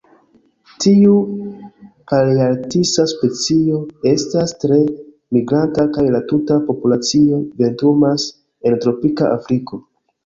Tiu 0.83 1.17
palearktisa 2.13 3.05
specio 3.11 3.81
estas 4.13 4.55
tre 4.63 4.79
migranta 5.37 5.87
kaj 5.99 6.07
la 6.19 6.23
tuta 6.33 6.59
populacio 6.71 7.43
vintrumas 7.65 8.29
en 8.71 8.81
tropika 8.87 9.33
Afriko. 9.41 9.85